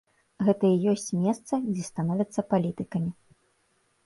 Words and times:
Гэта 0.47 0.71
і 0.75 0.79
ёсць 0.93 1.05
месца, 1.25 1.53
дзе 1.67 1.83
становяцца 1.91 2.45
палітыкамі. 2.55 3.13